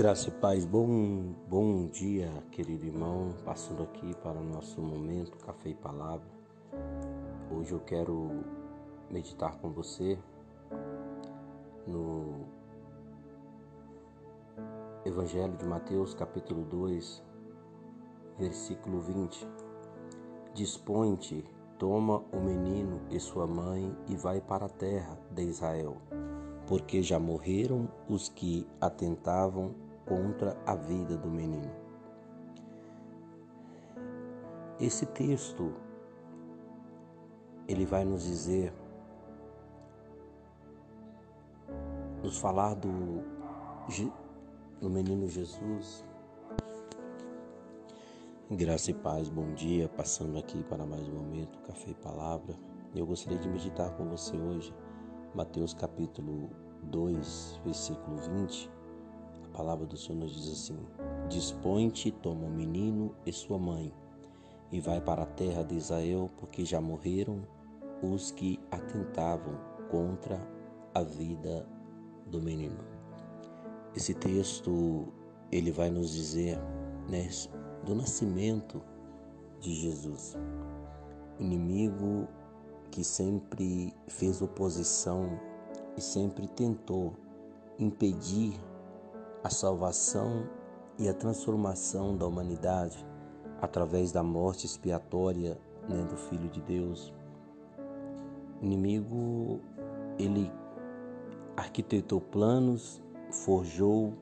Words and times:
Graça 0.00 0.30
e 0.30 0.32
paz, 0.32 0.64
bom, 0.64 1.34
bom 1.46 1.86
dia, 1.86 2.32
querido 2.52 2.86
irmão. 2.86 3.34
Passando 3.44 3.82
aqui 3.82 4.14
para 4.22 4.38
o 4.38 4.42
nosso 4.42 4.80
momento 4.80 5.36
Café 5.44 5.68
e 5.68 5.74
Palavra. 5.74 6.26
Hoje 7.50 7.72
eu 7.72 7.80
quero 7.80 8.42
meditar 9.10 9.58
com 9.58 9.70
você 9.70 10.18
no 11.86 12.46
Evangelho 15.04 15.54
de 15.58 15.66
Mateus, 15.66 16.14
capítulo 16.14 16.64
2, 16.64 17.22
versículo 18.38 19.00
20. 19.02 19.46
Dispõe-te, 20.54 21.44
toma 21.78 22.24
o 22.32 22.40
menino 22.40 23.02
e 23.10 23.20
sua 23.20 23.46
mãe 23.46 23.94
e 24.08 24.16
vai 24.16 24.40
para 24.40 24.64
a 24.64 24.70
terra 24.70 25.18
de 25.30 25.42
Israel 25.42 25.98
porque 26.70 27.02
já 27.02 27.18
morreram 27.18 27.88
os 28.08 28.28
que 28.28 28.64
atentavam 28.80 29.74
contra 30.10 30.56
a 30.66 30.74
vida 30.74 31.16
do 31.16 31.30
menino. 31.30 31.70
Esse 34.80 35.06
texto 35.06 35.72
ele 37.68 37.86
vai 37.86 38.04
nos 38.04 38.24
dizer 38.24 38.72
nos 42.24 42.38
falar 42.38 42.74
do, 42.74 43.22
do 44.80 44.90
menino 44.90 45.28
Jesus. 45.28 46.04
Graça 48.50 48.90
e 48.90 48.94
paz, 48.94 49.28
bom 49.28 49.54
dia, 49.54 49.88
passando 49.88 50.36
aqui 50.36 50.64
para 50.64 50.84
mais 50.84 51.06
um 51.06 51.12
momento, 51.12 51.56
café 51.60 51.90
e 51.90 51.94
palavra. 51.94 52.56
Eu 52.96 53.06
gostaria 53.06 53.38
de 53.38 53.48
meditar 53.48 53.96
com 53.96 54.08
você 54.08 54.36
hoje 54.36 54.74
Mateus 55.36 55.72
capítulo 55.72 56.50
2, 56.82 57.60
versículo 57.64 58.16
20, 58.16 58.79
a 59.52 59.56
palavra 59.56 59.84
do 59.84 59.96
Senhor 59.96 60.18
nos 60.18 60.32
diz 60.32 60.52
assim: 60.52 60.78
Dispõe-te, 61.28 62.10
toma 62.10 62.46
o 62.46 62.50
menino 62.50 63.14
e 63.26 63.32
sua 63.32 63.58
mãe, 63.58 63.92
e 64.70 64.80
vai 64.80 65.00
para 65.00 65.22
a 65.22 65.26
terra 65.26 65.62
de 65.64 65.74
Israel, 65.74 66.30
porque 66.38 66.64
já 66.64 66.80
morreram 66.80 67.42
os 68.02 68.30
que 68.30 68.58
atentavam 68.70 69.58
contra 69.90 70.40
a 70.94 71.02
vida 71.02 71.66
do 72.26 72.40
menino. 72.40 72.78
Esse 73.94 74.14
texto 74.14 75.08
ele 75.50 75.72
vai 75.72 75.90
nos 75.90 76.12
dizer 76.12 76.58
né, 77.08 77.28
do 77.84 77.94
nascimento 77.94 78.80
de 79.58 79.74
Jesus, 79.74 80.36
inimigo 81.38 82.28
que 82.90 83.02
sempre 83.04 83.92
fez 84.08 84.40
oposição 84.40 85.38
e 85.96 86.00
sempre 86.00 86.46
tentou 86.48 87.14
impedir 87.78 88.58
a 89.42 89.50
salvação 89.50 90.48
e 90.98 91.08
a 91.08 91.14
transformação 91.14 92.16
da 92.16 92.26
humanidade 92.26 93.06
através 93.60 94.12
da 94.12 94.22
morte 94.22 94.66
expiatória 94.66 95.58
né, 95.88 96.02
do 96.04 96.16
Filho 96.16 96.48
de 96.48 96.60
Deus. 96.60 97.12
O 98.60 98.64
inimigo, 98.64 99.60
ele 100.18 100.50
arquitetou 101.56 102.20
planos, 102.20 103.02
forjou 103.30 104.14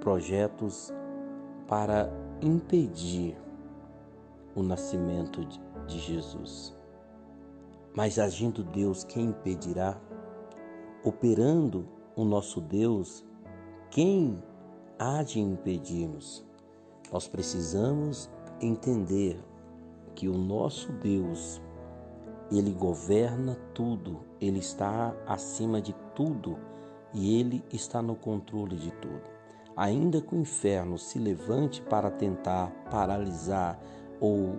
projetos 0.00 0.92
para 1.66 2.10
impedir 2.42 3.36
o 4.54 4.62
nascimento 4.62 5.44
de 5.86 5.98
Jesus. 5.98 6.76
Mas 7.94 8.18
agindo 8.18 8.62
Deus, 8.62 9.04
quem 9.04 9.26
impedirá? 9.26 9.98
Operando 11.02 11.88
o 12.14 12.24
nosso 12.24 12.60
Deus, 12.60 13.24
quem 13.90 14.40
há 14.98 15.22
de 15.22 15.40
impedir-nos? 15.40 16.46
Nós 17.12 17.26
precisamos 17.26 18.30
entender 18.60 19.42
que 20.14 20.28
o 20.28 20.38
nosso 20.38 20.92
Deus, 20.92 21.60
ele 22.52 22.70
governa 22.70 23.56
tudo, 23.74 24.20
ele 24.40 24.60
está 24.60 25.12
acima 25.26 25.80
de 25.80 25.92
tudo 26.14 26.56
e 27.12 27.40
ele 27.40 27.64
está 27.72 28.00
no 28.00 28.14
controle 28.14 28.76
de 28.76 28.92
tudo. 28.92 29.22
Ainda 29.76 30.20
que 30.20 30.36
o 30.36 30.38
inferno 30.38 30.96
se 30.96 31.18
levante 31.18 31.82
para 31.82 32.10
tentar 32.10 32.70
paralisar 32.90 33.76
ou 34.20 34.56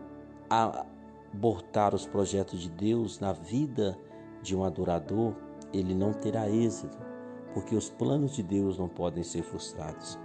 abortar 0.50 1.96
os 1.96 2.06
projetos 2.06 2.60
de 2.60 2.70
Deus 2.70 3.20
na 3.20 3.32
vida 3.32 3.98
de 4.42 4.56
um 4.56 4.64
adorador, 4.66 5.34
ele 5.72 5.96
não 5.96 6.12
terá 6.12 6.50
êxito, 6.50 7.11
porque 7.54 7.76
os 7.76 7.90
planos 7.90 8.36
de 8.36 8.44
Deus 8.44 8.78
não 8.78 8.88
podem 8.88 9.24
ser 9.24 9.44
frustrados. 9.44 10.18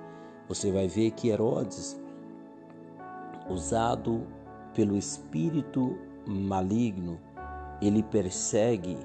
Você 0.49 0.71
vai 0.71 0.87
ver 0.87 1.11
que 1.13 1.29
Herodes, 1.29 2.01
usado 3.49 4.27
pelo 4.75 4.97
espírito 4.97 5.97
maligno, 6.27 7.19
ele 7.81 8.03
persegue, 8.03 8.97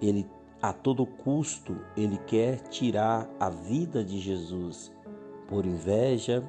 ele 0.00 0.28
a 0.62 0.72
todo 0.72 1.06
custo, 1.06 1.76
ele 1.96 2.18
quer 2.26 2.58
tirar 2.68 3.28
a 3.38 3.48
vida 3.48 4.04
de 4.04 4.18
Jesus 4.18 4.92
por 5.48 5.64
inveja, 5.64 6.42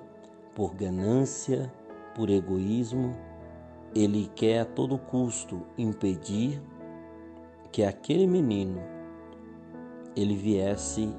por 0.54 0.74
ganância, 0.76 1.72
por 2.16 2.30
egoísmo 2.30 3.16
ele 3.94 4.30
quer 4.36 4.62
a 4.62 4.66
todo 4.66 4.98
custo 4.98 5.62
impedir 5.78 6.62
que 7.72 7.84
aquele 7.84 8.26
menino 8.26 8.82
ele 10.16 10.36
viesse 10.36 11.14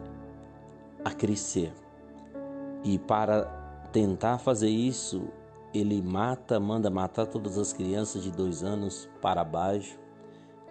a 1.04 1.10
crescer. 1.10 1.72
E 2.84 2.98
para 2.98 3.44
tentar 3.92 4.38
fazer 4.38 4.68
isso, 4.68 5.28
ele 5.74 6.00
mata, 6.02 6.58
manda 6.58 6.90
matar 6.90 7.26
todas 7.26 7.58
as 7.58 7.72
crianças 7.72 8.22
de 8.22 8.30
dois 8.30 8.62
anos 8.62 9.08
para 9.20 9.44
baixo, 9.44 9.98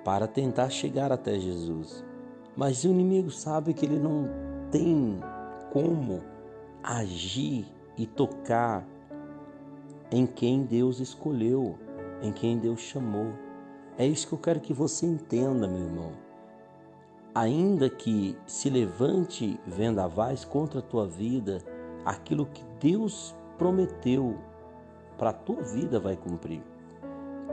para 0.03 0.27
tentar 0.27 0.69
chegar 0.69 1.11
até 1.11 1.39
Jesus. 1.39 2.03
Mas 2.55 2.83
o 2.83 2.89
inimigo 2.89 3.31
sabe 3.31 3.73
que 3.73 3.85
ele 3.85 3.99
não 3.99 4.29
tem 4.71 5.19
como 5.71 6.21
agir 6.83 7.65
e 7.97 8.05
tocar 8.05 8.85
em 10.11 10.25
quem 10.25 10.63
Deus 10.63 10.99
escolheu 10.99 11.77
em 12.21 12.31
quem 12.31 12.57
Deus 12.57 12.79
chamou. 12.79 13.33
É 13.97 14.05
isso 14.05 14.27
que 14.27 14.33
eu 14.33 14.39
quero 14.39 14.59
que 14.59 14.73
você 14.73 15.05
entenda, 15.05 15.67
meu 15.67 15.81
irmão. 15.81 16.11
Ainda 17.33 17.89
que 17.89 18.37
se 18.45 18.69
levante 18.69 19.57
vendavais 19.65 20.43
contra 20.43 20.79
a 20.79 20.83
tua 20.83 21.07
vida, 21.07 21.63
aquilo 22.03 22.45
que 22.45 22.63
Deus 22.79 23.33
prometeu 23.57 24.35
para 25.17 25.29
a 25.29 25.33
tua 25.33 25.61
vida 25.61 25.97
vai 25.97 26.17
cumprir. 26.17 26.61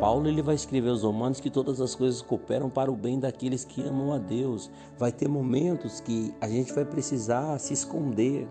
Paulo 0.00 0.28
ele 0.28 0.42
vai 0.42 0.54
escrever 0.54 0.90
aos 0.90 1.02
Romanos 1.02 1.38
que 1.38 1.50
todas 1.50 1.80
as 1.80 1.94
coisas 1.94 2.22
cooperam 2.22 2.70
para 2.70 2.90
o 2.90 2.96
bem 2.96 3.20
daqueles 3.20 3.64
que 3.64 3.82
amam 3.82 4.12
a 4.12 4.18
Deus. 4.18 4.70
Vai 4.96 5.12
ter 5.12 5.28
momentos 5.28 6.00
que 6.00 6.34
a 6.40 6.48
gente 6.48 6.72
vai 6.72 6.84
precisar 6.84 7.58
se 7.58 7.72
esconder. 7.72 8.48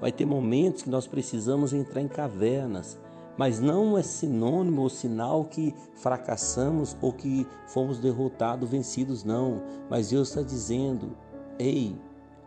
Vai 0.00 0.12
ter 0.12 0.26
momentos 0.26 0.82
que 0.82 0.90
nós 0.90 1.06
precisamos 1.06 1.72
entrar 1.72 2.00
em 2.00 2.08
cavernas 2.08 2.98
mas 3.38 3.60
não 3.60 3.96
é 3.96 4.02
sinônimo 4.02 4.82
ou 4.82 4.90
sinal 4.90 5.44
que 5.44 5.72
fracassamos 5.94 6.96
ou 7.00 7.12
que 7.12 7.46
fomos 7.68 8.00
derrotados, 8.00 8.68
vencidos, 8.68 9.22
não. 9.22 9.62
Mas 9.88 10.10
Deus 10.10 10.28
está 10.28 10.42
dizendo: 10.42 11.16
ei, 11.56 11.96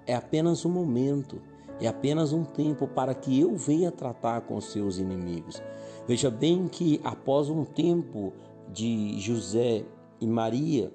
é 0.05 0.13
apenas 0.13 0.65
um 0.65 0.69
momento, 0.69 1.41
é 1.79 1.87
apenas 1.87 2.33
um 2.33 2.43
tempo 2.43 2.87
para 2.87 3.15
que 3.15 3.39
eu 3.39 3.55
venha 3.55 3.89
tratar 3.89 4.41
com 4.41 4.59
seus 4.59 4.97
inimigos. 4.97 5.63
Veja 6.05 6.29
bem 6.29 6.67
que 6.67 6.99
após 7.05 7.49
um 7.49 7.63
tempo 7.63 8.33
de 8.67 9.17
José 9.17 9.85
e 10.19 10.27
Maria 10.27 10.91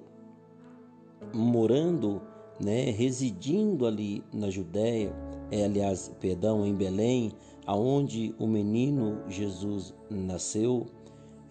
morando, 1.33 2.21
né, 2.59 2.91
residindo 2.91 3.87
ali 3.87 4.23
na 4.31 4.51
Judéia, 4.51 5.11
é, 5.49 5.65
aliás, 5.65 6.11
perdão, 6.19 6.65
em 6.65 6.75
Belém, 6.75 7.31
aonde 7.67 8.33
o 8.39 8.47
menino 8.47 9.19
Jesus 9.27 9.93
nasceu, 10.09 10.87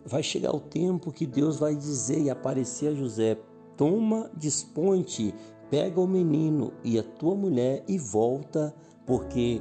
vai 0.04 0.22
chegar 0.22 0.56
o 0.56 0.60
tempo 0.60 1.12
que 1.12 1.26
Deus 1.26 1.58
vai 1.58 1.76
dizer 1.76 2.20
e 2.22 2.30
aparecer 2.30 2.88
a 2.88 2.94
José: 2.94 3.38
toma, 3.76 4.30
dispõe-te, 4.34 5.34
pega 5.70 6.00
o 6.00 6.06
menino 6.08 6.72
e 6.82 6.98
a 6.98 7.02
tua 7.02 7.34
mulher 7.34 7.84
e 7.86 7.98
volta, 7.98 8.74
porque 9.04 9.60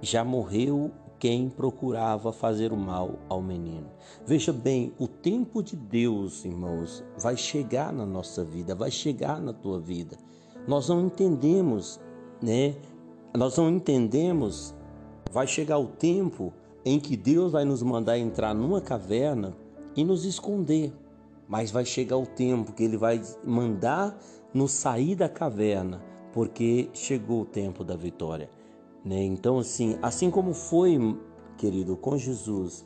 já 0.00 0.24
morreu 0.24 0.90
quem 1.18 1.50
procurava 1.50 2.32
fazer 2.32 2.72
o 2.72 2.76
mal 2.78 3.18
ao 3.28 3.42
menino. 3.42 3.90
Veja 4.24 4.54
bem, 4.54 4.94
o 4.98 5.06
tempo 5.06 5.62
de 5.62 5.76
Deus, 5.76 6.46
irmãos, 6.46 7.04
vai 7.18 7.36
chegar 7.36 7.92
na 7.92 8.06
nossa 8.06 8.42
vida, 8.42 8.74
vai 8.74 8.90
chegar 8.90 9.38
na 9.38 9.52
tua 9.52 9.78
vida. 9.78 10.16
Nós 10.66 10.88
não 10.88 11.04
entendemos, 11.04 12.00
né? 12.42 12.74
Nós 13.36 13.56
não 13.58 13.68
entendemos 13.68 14.74
Vai 15.30 15.46
chegar 15.46 15.78
o 15.78 15.86
tempo 15.86 16.52
em 16.84 16.98
que 16.98 17.16
Deus 17.16 17.52
vai 17.52 17.64
nos 17.64 17.82
mandar 17.82 18.18
entrar 18.18 18.54
numa 18.54 18.80
caverna 18.80 19.56
e 19.94 20.04
nos 20.04 20.24
esconder. 20.24 20.92
Mas 21.48 21.70
vai 21.70 21.84
chegar 21.84 22.16
o 22.16 22.26
tempo 22.26 22.72
que 22.72 22.82
Ele 22.82 22.96
vai 22.96 23.20
mandar 23.44 24.18
nos 24.52 24.72
sair 24.72 25.14
da 25.14 25.28
caverna, 25.28 26.02
porque 26.32 26.88
chegou 26.92 27.42
o 27.42 27.46
tempo 27.46 27.84
da 27.84 27.96
vitória. 27.96 28.50
Né? 29.04 29.22
Então, 29.24 29.58
assim, 29.58 29.98
assim 30.02 30.30
como 30.30 30.52
foi, 30.52 30.98
querido, 31.56 31.96
com 31.96 32.16
Jesus, 32.16 32.84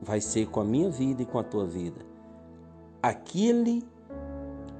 vai 0.00 0.20
ser 0.20 0.48
com 0.48 0.60
a 0.60 0.64
minha 0.64 0.90
vida 0.90 1.22
e 1.22 1.26
com 1.26 1.38
a 1.38 1.44
tua 1.44 1.66
vida. 1.66 2.00
Aquele 3.02 3.82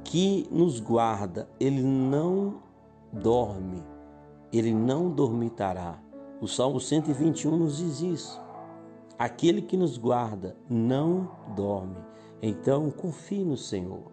que 0.05 0.47
nos 0.51 0.81
guarda, 0.81 1.49
ele 1.59 1.83
não 1.83 2.61
dorme, 3.13 3.83
ele 4.53 4.73
não 4.73 5.11
dormitará. 5.11 5.99
O 6.43 6.49
Salmo 6.49 6.81
121 6.81 7.57
nos 7.57 7.77
diz 7.77 8.01
isso. 8.01 8.43
Aquele 9.17 9.63
que 9.63 9.77
nos 9.77 9.97
guarda 9.97 10.57
não 10.69 11.31
dorme. 11.55 11.99
Então, 12.43 12.91
confie 12.91 13.45
no 13.45 13.57
Senhor. 13.57 14.11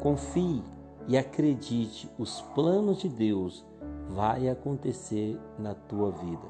Confie 0.00 0.62
e 1.08 1.18
acredite, 1.18 2.08
os 2.16 2.40
planos 2.54 2.98
de 2.98 3.08
Deus 3.08 3.66
vai 4.08 4.48
acontecer 4.48 5.36
na 5.58 5.74
tua 5.74 6.12
vida. 6.12 6.46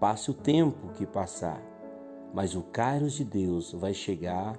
Passe 0.00 0.30
o 0.30 0.34
tempo 0.34 0.88
que 0.94 1.04
passar, 1.04 1.60
mas 2.32 2.54
o 2.54 2.62
Kairos 2.62 3.12
de 3.12 3.24
Deus 3.24 3.72
vai 3.74 3.92
chegar 3.92 4.58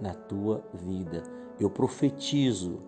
na 0.00 0.14
tua 0.14 0.64
vida. 0.72 1.24
Eu 1.58 1.68
profetizo, 1.68 2.78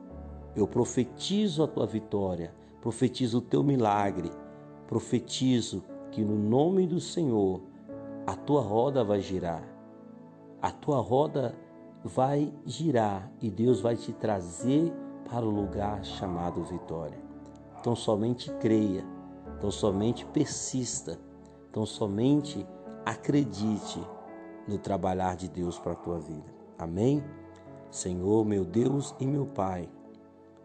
eu 0.54 0.68
profetizo 0.68 1.64
a 1.64 1.66
tua 1.66 1.84
vitória, 1.84 2.54
profetizo 2.80 3.38
o 3.38 3.42
teu 3.42 3.64
milagre, 3.64 4.30
profetizo 4.86 5.82
que 6.12 6.22
no 6.22 6.36
nome 6.36 6.86
do 6.86 7.00
Senhor 7.00 7.60
a 8.26 8.36
tua 8.36 8.60
roda 8.60 9.02
vai 9.02 9.20
girar. 9.20 9.64
A 10.60 10.70
tua 10.70 11.00
roda 11.00 11.54
vai 12.04 12.52
girar 12.64 13.32
e 13.40 13.50
Deus 13.50 13.80
vai 13.80 13.96
te 13.96 14.12
trazer 14.12 14.92
para 15.28 15.44
o 15.44 15.50
lugar 15.50 16.04
chamado 16.04 16.62
vitória. 16.62 17.18
Então 17.80 17.96
somente 17.96 18.52
creia, 18.60 19.04
então 19.56 19.70
somente 19.70 20.24
persista, 20.26 21.18
então 21.68 21.84
somente 21.84 22.64
acredite 23.04 24.00
no 24.68 24.78
trabalhar 24.78 25.34
de 25.34 25.48
Deus 25.48 25.78
para 25.78 25.92
a 25.92 25.96
tua 25.96 26.20
vida. 26.20 26.54
Amém? 26.78 27.24
Senhor, 27.90 28.44
meu 28.44 28.64
Deus 28.64 29.14
e 29.18 29.26
meu 29.26 29.46
Pai, 29.46 29.88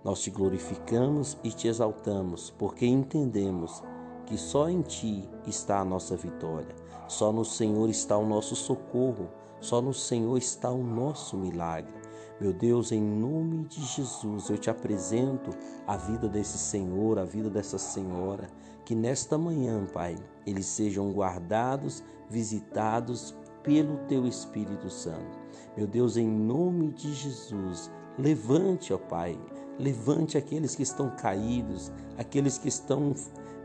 nós 0.04 0.22
te 0.22 0.30
glorificamos 0.30 1.38
e 1.44 1.50
te 1.50 1.68
exaltamos, 1.68 2.52
porque 2.52 2.86
entendemos 2.86 3.84
que 4.28 4.38
só 4.38 4.70
em 4.70 4.82
Ti 4.82 5.28
está 5.48 5.80
a 5.80 5.86
nossa 5.86 6.16
vitória, 6.16 6.76
só 7.08 7.32
no 7.32 7.44
Senhor 7.44 7.90
está 7.90 8.18
o 8.18 8.28
nosso 8.28 8.56
socorro, 8.56 9.30
só 9.60 9.82
no 9.82 9.94
Senhor 9.94 10.38
está 10.38 10.70
o 10.70 10.84
nosso 10.84 11.38
milagre. 11.38 11.94
Meu 12.40 12.54
Deus, 12.54 12.92
em 12.92 13.02
nome 13.02 13.64
de 13.64 13.82
Jesus, 13.84 14.50
eu 14.50 14.58
te 14.58 14.70
apresento 14.70 15.50
a 15.88 15.98
vida 15.98 16.28
desse 16.28 16.58
Senhor, 16.58 17.18
a 17.18 17.24
vida 17.24 17.50
dessa 17.50 17.80
senhora, 17.80 18.48
que 18.86 18.94
nesta 18.94 19.38
manhã, 19.40 19.86
Pai, 19.92 20.16
eles 20.46 20.68
sejam 20.68 21.12
guardados, 21.12 22.04
visitados 22.30 23.34
pelo 23.64 23.98
teu 24.08 24.28
Espírito 24.28 24.90
Santo. 24.90 25.40
Meu 25.76 25.88
Deus, 25.88 26.16
em 26.16 26.28
nome 26.28 26.92
de 26.92 27.12
Jesus, 27.12 27.90
levante, 28.20 28.94
ó 28.94 28.98
Pai, 28.98 29.40
levante 29.80 30.38
aqueles 30.38 30.76
que 30.76 30.84
estão 30.84 31.10
caídos, 31.10 31.92
aqueles 32.18 32.58
que 32.58 32.68
estão, 32.68 33.14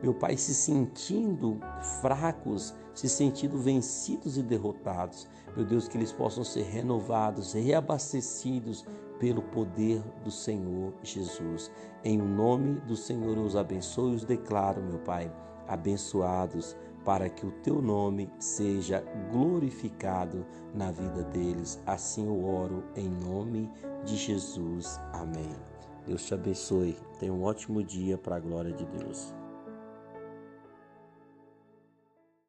meu 0.03 0.15
Pai, 0.15 0.37
se 0.37 0.55
sentindo 0.55 1.59
fracos, 2.01 2.75
se 2.95 3.09
sentindo 3.09 3.59
vencidos 3.59 4.37
e 4.37 4.43
derrotados. 4.43 5.27
Meu 5.57 5.65
Deus, 5.65 5.89
que 5.89 5.97
eles 5.97 6.13
possam 6.13 6.45
ser 6.45 6.63
renovados, 6.63 7.53
reabastecidos 7.53 8.85
pelo 9.19 9.43
poder 9.43 10.03
do 10.25 10.31
Senhor 10.31 10.93
Jesus. 11.03 11.71
Em 12.05 12.19
nome 12.19 12.81
do 12.81 12.97
Senhor 12.97 13.37
eu 13.37 13.45
os 13.45 13.55
abençoo 13.55 14.11
e 14.11 14.17
os 14.17 14.25
declaro, 14.25 14.83
meu 14.83 14.99
Pai, 14.99 15.33
abençoados, 15.69 16.77
para 17.05 17.29
que 17.29 17.47
o 17.47 17.51
teu 17.51 17.83
nome 17.83 18.31
seja 18.39 19.05
glorificado 19.31 20.47
na 20.75 20.91
vida 20.91 21.23
deles. 21.25 21.81
Assim 21.87 22.27
eu 22.27 22.45
oro 22.45 22.85
em 22.97 23.09
nome 23.09 23.71
de 24.05 24.17
Jesus. 24.17 25.01
Amém. 25.13 25.72
Deus 26.07 26.25
te 26.25 26.35
abençoe. 26.35 26.97
Tenha 27.19 27.33
um 27.33 27.43
ótimo 27.43 27.83
dia 27.83 28.19
para 28.19 28.37
a 28.37 28.41
glória 28.41 28.73
de 28.73 28.85
Deus. 28.85 29.42